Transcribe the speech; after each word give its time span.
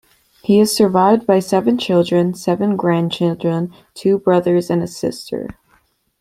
He 0.41 0.59
is 0.59 0.75
survived 0.75 1.27
by 1.27 1.37
seven 1.39 1.77
children, 1.77 2.33
seven 2.33 2.75
grandchildren, 2.75 3.71
two 3.93 4.17
brothers 4.17 4.71
and 4.71 4.81
a 4.81 4.87
sister. 4.87 5.47